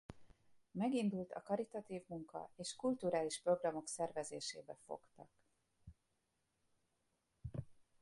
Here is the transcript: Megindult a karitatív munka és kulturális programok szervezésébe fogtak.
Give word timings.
Megindult 0.71 1.31
a 1.31 1.41
karitatív 1.41 2.01
munka 2.07 2.49
és 2.55 2.75
kulturális 2.75 3.39
programok 3.41 3.87
szervezésébe 3.87 4.77
fogtak. 4.85 5.29